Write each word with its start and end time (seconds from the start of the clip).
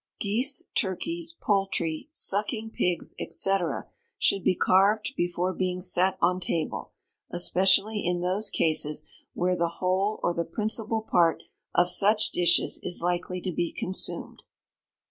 Geese, 0.19 0.63
Turkeys, 0.73 1.31
Poultry, 1.31 2.09
Sucking 2.11 2.71
pigs, 2.71 3.13
&c., 3.29 3.55
should 4.17 4.43
be 4.43 4.55
CARVED 4.55 5.11
BEFORE 5.15 5.53
BEING 5.53 5.83
SET 5.83 6.17
ON 6.19 6.39
TABLE; 6.39 6.91
especially 7.29 8.03
in 8.03 8.21
those 8.21 8.49
cases 8.49 9.05
where 9.35 9.55
the 9.55 9.75
whole 9.77 10.19
or 10.23 10.33
the 10.33 10.43
principal 10.43 11.03
part 11.03 11.43
of 11.75 11.87
such 11.87 12.31
dishes 12.31 12.79
is 12.81 13.03
likely 13.03 13.39
to 13.41 13.51
be 13.51 13.71
consumed. 13.71 14.41